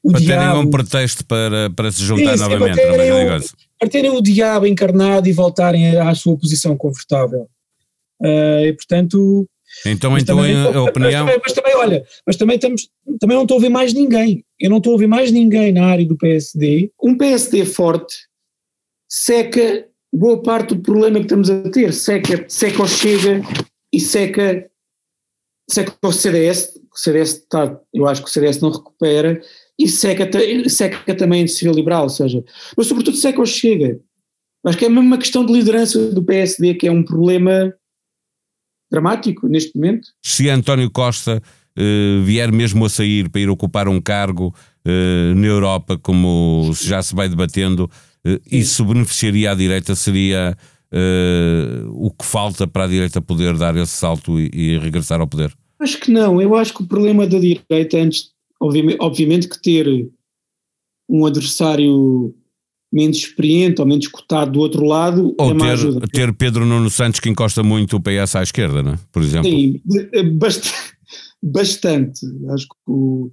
o 0.03 0.13
para 0.13 0.21
diabo. 0.21 0.43
terem 0.43 0.67
um 0.67 0.71
pretexto 0.71 1.27
para, 1.27 1.71
para 1.71 1.93
se 1.93 2.03
juntar 2.03 2.35
Isso, 2.35 2.43
novamente. 2.49 2.77
Para 2.77 2.97
terem, 2.97 3.13
o, 3.13 3.41
para 3.79 3.89
terem 3.89 4.11
o 4.11 4.21
diabo 4.21 4.67
encarnado 4.67 5.29
e 5.29 5.33
voltarem 5.33 5.97
à 5.97 6.15
sua 6.15 6.37
posição 6.39 6.77
confortável. 6.77 7.49
Uh, 8.21 8.67
e 8.67 8.73
portanto. 8.73 9.49
Então, 9.87 10.17
então 10.19 10.37
também, 10.37 10.55
a 10.55 10.83
opinião. 10.83 11.25
Mas 11.25 11.35
também, 11.35 11.41
mas 11.45 11.53
também, 11.53 11.77
olha, 11.77 12.05
mas 12.27 12.37
também, 12.37 12.57
estamos, 12.57 12.89
também 13.21 13.37
não 13.37 13.43
estou 13.43 13.55
a 13.55 13.59
ouvir 13.59 13.69
mais 13.69 13.95
ninguém. 13.95 14.45
Eu 14.59 14.71
não 14.71 14.79
estou 14.79 14.91
a 14.91 14.95
ouvir 14.95 15.07
mais 15.07 15.31
ninguém 15.31 15.73
na 15.73 15.87
área 15.87 16.05
do 16.05 16.17
PSD. 16.17 16.91
Um 17.03 17.17
PSD 17.17 17.65
forte 17.65 18.17
seca 19.09 19.87
boa 20.13 20.43
parte 20.43 20.75
do 20.75 20.83
problema 20.83 21.19
que 21.19 21.25
estamos 21.25 21.49
a 21.49 21.71
ter. 21.71 21.93
Seca, 21.93 22.45
seca 22.49 22.83
o 22.83 22.89
Chega 22.89 23.43
e 23.93 24.01
seca, 24.01 24.69
seca 25.69 25.95
o 26.03 26.13
CDS. 26.13 26.79
O 26.93 26.99
CDS 26.99 27.35
está, 27.35 27.79
eu 27.95 28.07
acho 28.07 28.23
que 28.23 28.29
o 28.29 28.33
CDS 28.33 28.61
não 28.61 28.71
recupera 28.71 29.41
e 29.79 29.89
seca, 29.89 30.29
seca 30.69 31.15
também 31.15 31.39
a 31.39 31.41
iniciativa 31.43 31.75
liberal, 31.75 32.03
ou 32.03 32.09
seja, 32.09 32.45
mas 32.77 32.87
sobretudo 32.87 33.17
seca 33.17 33.41
o 33.41 33.47
Chega. 33.47 34.01
Acho 34.67 34.77
que 34.77 34.85
é 34.85 34.89
mesmo 34.89 35.07
uma 35.07 35.17
questão 35.17 35.47
de 35.47 35.53
liderança 35.53 36.11
do 36.11 36.23
PSD 36.23 36.75
que 36.75 36.87
é 36.87 36.93
um 36.93 37.03
problema 37.03 37.75
dramático 38.91 39.49
neste 39.49 39.77
momento. 39.77 40.09
Se 40.23 40.49
António 40.49 40.91
Costa 40.91 41.41
uh, 41.79 42.23
vier 42.25 42.51
mesmo 42.53 42.85
a 42.85 42.89
sair 42.89 43.29
para 43.29 43.41
ir 43.41 43.49
ocupar 43.49 43.89
um 43.89 44.01
cargo 44.01 44.55
uh, 44.87 45.35
na 45.35 45.47
Europa, 45.47 45.99
como 45.99 46.71
já 46.75 47.03
se 47.03 47.15
vai 47.15 47.29
debatendo, 47.29 47.91
uh, 48.27 48.41
isso 48.51 48.85
beneficiaria 48.85 49.53
à 49.53 49.55
direita? 49.55 49.95
Seria 49.95 50.57
o 51.93 52.11
que 52.11 52.25
falta 52.25 52.67
para 52.67 52.83
a 52.83 52.89
direita 52.89 53.23
poder 53.23 53.57
dar 53.57 53.77
esse 53.77 53.93
salto 53.93 54.41
e, 54.41 54.51
e 54.53 54.79
regressar 54.79 55.21
ao 55.21 55.29
poder? 55.29 55.55
Acho 55.79 56.01
que 56.01 56.11
não. 56.11 56.43
Eu 56.43 56.57
acho 56.57 56.75
que 56.75 56.83
o 56.83 56.87
problema 56.87 57.29
da 57.29 57.39
direita, 57.39 57.97
antes 57.97 58.33
obviamente, 58.61 58.99
obviamente 59.01 59.49
que 59.49 59.63
ter 59.63 60.11
um 61.09 61.25
adversário 61.25 62.35
menos 62.93 63.19
experiente 63.19 63.81
ou 63.81 63.87
menos 63.87 64.09
cotado 64.09 64.53
do 64.53 64.61
outro 64.61 64.85
lado 64.85 65.35
ou 65.39 65.53
é 65.53 65.57
ter, 65.57 65.65
ajuda. 65.65 66.07
ter 66.13 66.33
Pedro 66.35 66.67
Nuno 66.67 66.91
Santos 66.91 67.21
que 67.21 67.29
encosta 67.29 67.63
muito 67.63 67.97
o 67.97 68.01
PS 68.01 68.37
à 68.37 68.43
esquerda, 68.43 68.83
não 68.83 68.93
é? 68.95 68.99
por 69.13 69.23
exemplo. 69.23 69.49
Sim, 69.49 69.81
bastante. 70.35 70.73
bastante. 71.43 72.27
Acho 72.51 72.67
que 72.67 72.75
o, 72.89 73.31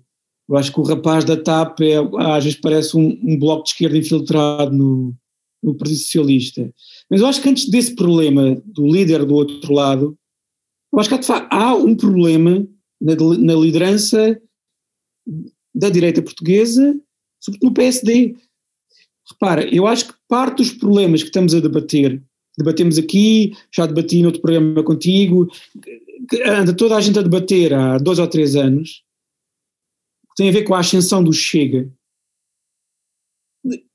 acho 0.54 0.72
que 0.72 0.80
o 0.80 0.84
rapaz 0.84 1.26
da 1.26 1.36
TAP 1.36 1.82
é, 1.82 1.96
às 2.20 2.44
vezes 2.44 2.60
parece 2.60 2.96
um, 2.96 3.20
um 3.24 3.38
bloco 3.38 3.64
de 3.64 3.70
esquerda 3.72 3.98
infiltrado 3.98 4.72
no, 4.72 5.14
no 5.62 5.76
Partido 5.76 6.00
Socialista. 6.00 6.72
Mas 7.10 7.22
eu 7.22 7.28
acho 7.28 7.42
que 7.42 7.50
antes 7.50 7.70
desse 7.70 7.96
problema 7.96 8.62
do 8.66 8.86
líder 8.86 9.26
do 9.26 9.36
outro 9.36 9.74
lado, 9.74 10.18
eu 10.94 11.00
acho 11.00 11.10
que 11.10 11.16
há, 11.16 11.20
de 11.20 11.28
facto, 11.28 11.54
há 11.54 11.76
um 11.76 11.96
problema 11.96 12.66
na, 13.02 13.16
na 13.16 13.54
liderança 13.56 14.40
da 15.74 15.90
direita 15.90 16.22
portuguesa, 16.22 17.00
sobretudo 17.40 17.70
no 17.70 17.74
PSD. 17.74 18.36
Repara, 19.32 19.68
eu 19.74 19.86
acho 19.86 20.08
que 20.08 20.14
parte 20.28 20.58
dos 20.58 20.72
problemas 20.72 21.22
que 21.22 21.30
estamos 21.30 21.54
a 21.54 21.60
debater, 21.60 22.22
debatemos 22.58 22.98
aqui, 22.98 23.54
já 23.72 23.86
debati 23.86 24.22
no 24.22 24.28
outro 24.28 24.42
programa 24.42 24.84
contigo, 24.84 25.50
anda 26.46 26.74
toda 26.74 26.96
a 26.96 27.02
gente 27.02 27.20
a 27.20 27.22
debater 27.22 27.74
há 27.74 27.98
dois 27.98 28.20
ou 28.20 28.28
três 28.28 28.56
anos, 28.56 29.04
tem 30.36 30.50
a 30.50 30.52
ver 30.52 30.64
com 30.64 30.74
a 30.74 30.80
ascensão 30.80 31.24
do 31.24 31.34
Chega. 31.34 31.92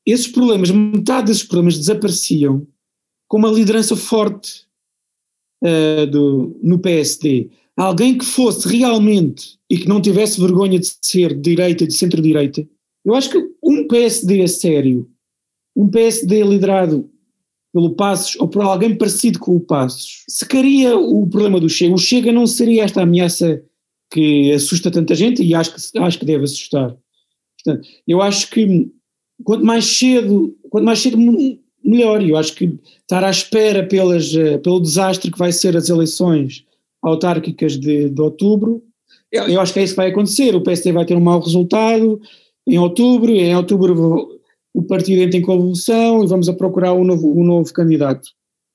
Esses 0.05 0.27
problemas, 0.27 0.71
metade 0.71 1.27
desses 1.27 1.45
problemas 1.45 1.79
desapareciam 1.79 2.67
com 3.29 3.39
uma 3.39 3.51
liderança 3.51 3.97
forte 3.97 4.67
uh, 5.63 6.07
do, 6.07 6.59
no 6.63 6.79
PSD 6.79 7.51
alguém 7.77 8.17
que 8.17 8.25
fosse 8.25 8.69
realmente 8.69 9.59
e 9.69 9.79
que 9.79 9.89
não 9.89 10.01
tivesse 10.01 10.41
vergonha 10.41 10.79
de 10.79 10.93
ser 11.03 11.35
de 11.35 11.41
direita, 11.41 11.87
de 11.87 11.95
centro-direita, 11.95 12.67
eu 13.05 13.15
acho 13.15 13.31
que 13.31 13.51
um 13.63 13.87
PSD 13.87 14.43
a 14.43 14.49
sério, 14.49 15.11
um 15.75 15.89
PSD 15.89 16.43
liderado 16.43 17.09
pelo 17.73 17.95
Passos 17.95 18.37
ou 18.39 18.49
por 18.49 18.63
alguém 18.63 18.95
parecido 18.95 19.39
com 19.39 19.57
o 19.57 19.61
Passos, 19.61 20.25
secaria 20.29 20.97
o 20.97 21.27
problema 21.27 21.59
do 21.59 21.69
Chega. 21.69 21.95
O 21.95 21.99
Chega 21.99 22.31
não 22.31 22.47
seria 22.47 22.85
esta 22.85 23.03
ameaça 23.03 23.63
que 24.11 24.53
assusta 24.53 24.91
tanta 24.91 25.15
gente 25.15 25.43
e 25.43 25.55
acho 25.55 25.75
que, 25.75 25.99
acho 25.99 26.19
que 26.19 26.27
deve 26.27 26.45
assustar. 26.45 26.95
Portanto, 27.57 27.89
eu 28.07 28.21
acho 28.21 28.51
que 28.51 28.91
quanto 29.43 29.65
mais 29.65 29.85
cedo, 29.85 30.55
quanto 30.69 30.85
mais 30.85 30.99
cedo 30.99 31.17
melhor. 31.85 32.23
Eu 32.23 32.37
acho 32.37 32.55
que 32.55 32.79
estar 33.01 33.25
à 33.25 33.31
espera 33.31 33.85
pelas, 33.87 34.35
eh, 34.35 34.59
pelo 34.59 34.81
desastre 34.81 35.31
que 35.31 35.39
vai 35.39 35.53
ser 35.53 35.77
as 35.77 35.89
eleições 35.89 36.65
autárquicas 37.03 37.79
de, 37.79 38.09
de 38.09 38.23
outubro. 38.23 38.83
Eu, 39.31 39.49
eu, 39.49 39.61
acho 39.61 39.73
que 39.73 39.81
é 39.81 39.83
isso 39.83 39.95
que 39.95 40.01
vai 40.01 40.11
acontecer. 40.11 40.55
O 40.55 40.63
PSD 40.63 40.93
vai 40.93 41.05
ter 41.05 41.17
um 41.17 41.21
mau 41.21 41.41
resultado 41.41 42.21
em 42.67 42.79
outubro, 42.79 43.33
em 43.33 43.57
outubro 43.57 44.32
o 44.75 44.83
partido 44.83 45.23
entra 45.23 45.39
em 45.39 45.43
convulsão 45.43 46.25
e 46.25 46.27
vamos 46.27 46.49
a 46.49 46.53
procurar 46.53 46.93
um 46.95 47.05
novo, 47.05 47.39
um 47.39 47.45
novo 47.45 47.73
candidato. 47.73 48.29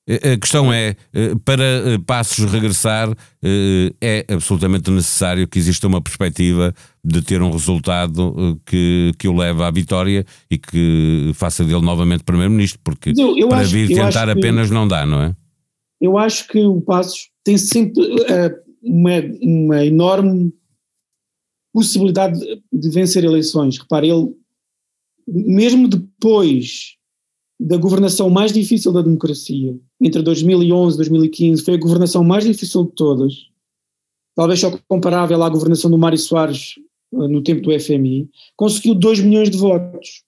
A 0.08 0.38
questão 0.38 0.72
é, 0.72 0.96
eh, 1.12 1.34
para 1.44 1.62
eh, 1.62 1.98
Passos 2.06 2.50
regressar, 2.50 3.14
eh, 3.42 3.92
é 4.00 4.24
absolutamente 4.32 4.90
necessário 4.90 5.46
que 5.46 5.58
exista 5.58 5.86
uma 5.86 6.00
perspectiva 6.00 6.72
de 7.04 7.20
ter 7.20 7.42
um 7.42 7.50
resultado 7.50 8.58
que, 8.64 9.12
que 9.18 9.28
o 9.28 9.36
leve 9.36 9.62
à 9.62 9.70
vitória 9.70 10.24
e 10.50 10.56
que 10.56 11.30
faça 11.34 11.62
dele 11.62 11.82
novamente 11.82 12.24
Primeiro-Ministro, 12.24 12.80
porque 12.82 13.12
eu, 13.18 13.36
eu 13.36 13.48
para 13.50 13.58
acho, 13.58 13.70
vir 13.70 13.88
tentar 13.88 14.30
apenas 14.30 14.70
não 14.70 14.88
dá, 14.88 15.04
não 15.04 15.20
é? 15.20 15.36
Eu 16.00 16.16
acho 16.16 16.48
que 16.48 16.58
o 16.58 16.80
Passos 16.80 17.28
tem 17.44 17.58
sempre 17.58 18.02
uma, 18.82 19.10
uma 19.42 19.84
enorme 19.84 20.54
possibilidade 21.70 22.40
de 22.72 22.90
vencer 22.90 23.24
eleições. 23.24 23.78
Repare, 23.78 24.08
ele, 24.08 24.28
mesmo 25.30 25.86
depois 25.86 26.96
da 27.60 27.76
governação 27.76 28.30
mais 28.30 28.52
difícil 28.52 28.92
da 28.92 29.02
democracia, 29.02 29.76
entre 30.00 30.22
2011 30.22 30.94
e 30.94 30.98
2015, 30.98 31.64
foi 31.64 31.74
a 31.74 31.78
governação 31.78 32.24
mais 32.24 32.44
difícil 32.44 32.84
de 32.84 32.92
todas, 32.92 33.34
talvez 34.34 34.60
só 34.60 34.78
comparável 34.88 35.42
à 35.42 35.48
governação 35.48 35.90
do 35.90 35.98
Mário 35.98 36.16
Soares 36.16 36.76
uh, 37.12 37.28
no 37.28 37.42
tempo 37.42 37.62
do 37.62 37.80
FMI, 37.80 38.30
conseguiu 38.56 38.94
2 38.94 39.20
milhões 39.20 39.50
de 39.50 39.58
votos 39.58 40.22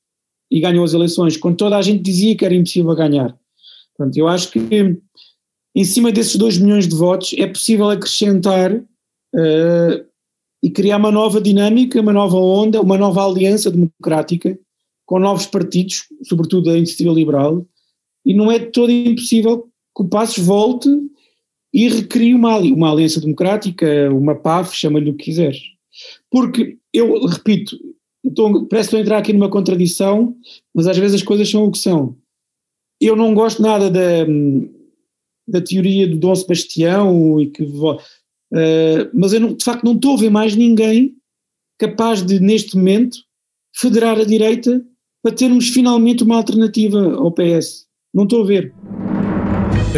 e 0.50 0.61
ganhou 0.61 0.85
as 0.85 0.92
eleições, 0.92 1.37
quando 1.37 1.57
toda 1.57 1.76
a 1.76 1.83
gente 1.83 2.02
dizia 2.02 2.37
que 2.37 2.45
era 2.45 2.54
impossível 2.54 2.95
ganhar. 2.95 3.38
Portanto, 3.97 4.16
eu 4.16 4.26
acho 4.26 4.50
que 4.50 4.99
em 5.75 5.85
cima 5.85 6.11
desses 6.11 6.35
2 6.35 6.59
milhões 6.59 6.88
de 6.88 6.97
votos 6.97 7.33
é 7.38 7.47
possível 7.47 7.88
acrescentar 7.88 8.75
uh, 8.75 10.07
e 10.62 10.69
criar 10.69 10.97
uma 10.97 11.12
nova 11.12 11.40
dinâmica, 11.40 12.00
uma 12.00 12.12
nova 12.12 12.37
onda, 12.37 12.83
uma 12.83 12.99
nova 12.99 13.25
aliança 13.25 13.71
democrática 13.71 14.59
com 15.10 15.18
novos 15.18 15.44
partidos, 15.44 16.04
sobretudo 16.22 16.70
a 16.70 16.78
iniciativa 16.78 17.10
liberal, 17.12 17.66
e 18.24 18.32
não 18.32 18.48
é 18.48 18.60
todo 18.60 18.92
impossível 18.92 19.68
que 19.96 20.04
o 20.04 20.08
Passos 20.08 20.44
volte 20.44 20.88
e 21.74 21.88
recrie 21.88 22.32
uma, 22.32 22.58
uma 22.58 22.92
aliança 22.92 23.20
democrática, 23.20 24.08
uma 24.12 24.36
PAF, 24.36 24.72
chama-lhe 24.72 25.10
o 25.10 25.16
que 25.16 25.24
quiseres. 25.24 25.58
Porque, 26.30 26.78
eu 26.92 27.26
repito, 27.26 27.76
estou, 28.24 28.66
parece 28.68 28.90
que 28.90 28.94
estou 28.94 28.98
a 28.98 29.02
entrar 29.02 29.18
aqui 29.18 29.32
numa 29.32 29.50
contradição, 29.50 30.36
mas 30.72 30.86
às 30.86 30.96
vezes 30.96 31.16
as 31.16 31.26
coisas 31.26 31.50
são 31.50 31.64
o 31.64 31.72
que 31.72 31.78
são. 31.78 32.16
Eu 33.00 33.16
não 33.16 33.34
gosto 33.34 33.60
nada 33.60 33.90
da, 33.90 34.24
da 35.48 35.60
teoria 35.60 36.06
do 36.06 36.18
Dom 36.18 36.36
Sebastião 36.36 37.40
e 37.40 37.48
que 37.50 37.64
uh, 37.64 37.98
mas 39.12 39.32
eu 39.32 39.40
não, 39.40 39.54
de 39.54 39.64
facto 39.64 39.82
não 39.82 39.94
estou 39.94 40.14
a 40.14 40.20
ver 40.20 40.30
mais 40.30 40.54
ninguém 40.54 41.16
capaz 41.80 42.24
de 42.24 42.38
neste 42.38 42.76
momento 42.76 43.18
federar 43.74 44.16
a 44.16 44.24
direita 44.24 44.86
para 45.22 45.34
termos 45.34 45.68
finalmente 45.68 46.24
uma 46.24 46.36
alternativa 46.36 47.14
ao 47.14 47.30
PS. 47.30 47.86
Não 48.12 48.24
estou 48.24 48.42
a 48.42 48.46
ver. 48.46 48.74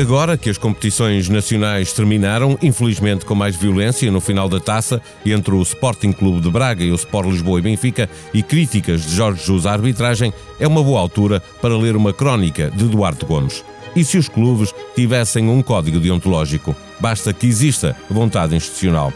Agora 0.01 0.39
que 0.39 0.49
as 0.49 0.57
competições 0.57 1.29
nacionais 1.29 1.93
terminaram, 1.93 2.59
infelizmente 2.63 3.27
com 3.27 3.35
mais 3.35 3.55
violência 3.55 4.11
no 4.11 4.23
final 4.23 4.49
da 4.49 4.59
taça, 4.59 5.03
entre 5.25 5.55
o 5.55 5.61
Sporting 5.61 6.13
Clube 6.13 6.41
de 6.41 6.51
Braga 6.51 6.83
e 6.83 6.91
o 6.91 6.95
Sport 6.95 7.29
Lisboa 7.29 7.59
e 7.59 7.63
Benfica, 7.63 8.09
e 8.33 8.43
críticas 8.43 9.03
de 9.03 9.15
Jorge 9.15 9.41
Jesus 9.41 9.67
à 9.67 9.73
arbitragem, 9.73 10.33
é 10.59 10.67
uma 10.67 10.83
boa 10.83 10.99
altura 10.99 11.41
para 11.61 11.77
ler 11.77 11.95
uma 11.95 12.13
crónica 12.13 12.71
de 12.71 12.87
Duarte 12.87 13.27
Gomes. 13.27 13.63
E 13.95 14.03
se 14.03 14.17
os 14.17 14.31
clubes 14.31 14.75
tivessem 14.95 15.47
um 15.49 15.63
código 15.63 16.01
deontológico? 16.01 16.75
Basta 16.99 17.33
que 17.35 17.47
exista 17.47 17.95
vontade 18.09 18.57
institucional. 18.57 19.13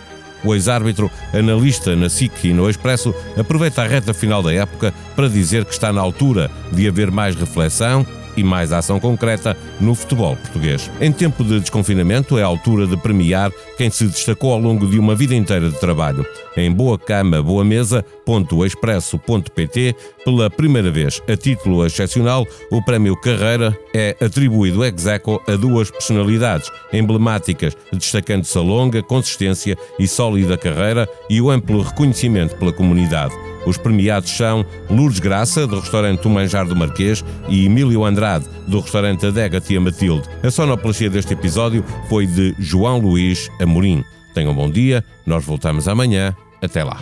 O 0.47 0.55
ex-árbitro, 0.55 1.11
analista 1.35 1.97
na 1.97 2.09
SIC 2.09 2.45
e 2.45 2.55
no 2.55 2.71
Expresso, 2.71 3.13
aproveita 3.37 3.83
a 3.83 3.87
reta 3.87 4.15
final 4.15 4.45
da 4.45 4.53
época 4.55 4.95
para 5.17 5.29
dizer 5.29 5.65
que 5.65 5.73
está 5.73 5.93
na 5.93 6.01
altura 6.01 6.49
de 6.73 6.87
haver 6.87 7.11
mais 7.11 7.35
reflexão 7.35 8.07
e 8.37 8.45
mais 8.45 8.73
ação 8.73 9.01
concreta 9.01 9.57
no 9.81 9.95
futebol 9.95 10.37
português. 10.37 10.91
Em 11.01 11.11
tempo 11.13 11.43
de 11.45 11.61
desconfinamento, 11.61 12.39
é 12.39 12.43
a 12.43 12.47
altura 12.47 12.87
de 12.87 12.97
premiar 12.97 13.53
quem 13.77 13.91
se 13.91 14.07
destacou 14.07 14.53
ao 14.53 14.61
longo 14.61 14.87
de 14.87 14.99
uma 14.99 15.15
vida 15.15 15.35
inteira 15.35 15.69
de 15.71 15.79
trabalho. 15.79 16.27
Em 16.57 16.73
Boa 16.73 16.99
Cama, 16.99 17.43
Boa 17.43 17.63
Mesa.expresso.pt, 17.65 19.95
pela 20.25 20.51
primeira 20.51 20.91
vez, 20.91 21.23
a 21.29 21.37
título 21.37 21.87
excepcional, 21.87 22.45
o 22.71 22.83
Prémio 22.83 23.15
Carreira 23.17 23.77
é 23.95 24.17
atribuído 24.21 24.85
ex 24.85 25.07
aequo 25.07 25.41
a 25.47 25.55
duas 25.57 25.91
personalidades 25.91 26.71
emblemáticas, 26.93 27.75
destacando-se 27.93 28.59
a 28.59 28.61
longa, 28.61 29.03
consistência 29.03 29.77
e 29.99 30.07
sólida 30.09 30.57
carreira 30.57 31.09
e 31.29 31.41
o 31.41 31.51
amplo 31.51 31.83
reconhecimento 31.83 32.55
pela 32.57 32.73
comunidade. 32.73 33.35
Os 33.67 33.77
premiados 33.77 34.31
são 34.31 34.65
Lourdes 34.89 35.19
Graça, 35.19 35.67
do 35.67 35.81
restaurante 35.81 36.27
O 36.27 36.31
Manjar 36.31 36.67
do 36.67 36.77
Marquês, 36.77 37.25
e 37.49 37.67
Emílio 37.67 38.05
Andrade, 38.05 38.47
do 38.67 38.81
restaurante 38.81 39.27
Adega 39.27 39.61
Tia 39.61 39.81
Matilde. 39.81 40.29
A 40.43 40.51
sonoplastia 40.51 41.11
deste 41.11 41.35
episódio 41.35 41.85
foi 42.09 42.27
de 42.27 42.55
João 42.59 42.99
Luís 42.99 43.51
Amorim. 43.61 44.05
Tenham 44.33 44.53
um 44.53 44.55
bom 44.55 44.71
dia, 44.71 45.05
nós 45.27 45.45
voltamos 45.45 45.89
amanhã. 45.89 46.35
Até 46.63 46.85
lá. 46.85 46.99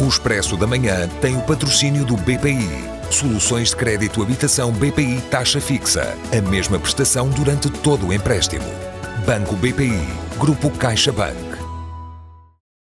O 0.00 0.06
Expresso 0.06 0.56
da 0.56 0.66
Manhã 0.66 1.08
tem 1.20 1.36
o 1.36 1.42
patrocínio 1.42 2.04
do 2.04 2.16
BPI. 2.16 2.68
Soluções 3.10 3.70
de 3.70 3.76
crédito 3.76 4.22
habitação 4.22 4.70
BPI 4.72 5.20
taxa 5.30 5.60
fixa. 5.60 6.16
A 6.32 6.40
mesma 6.48 6.78
prestação 6.78 7.28
durante 7.28 7.68
todo 7.68 8.08
o 8.08 8.12
empréstimo. 8.12 8.64
Banco 9.26 9.56
BPI. 9.56 10.06
Grupo 10.38 10.70
CaixaBank. 10.70 11.47